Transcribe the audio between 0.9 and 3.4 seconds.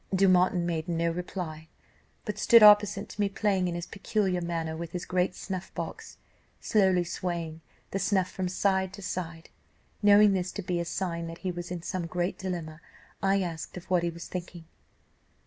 reply, but stood opposite to me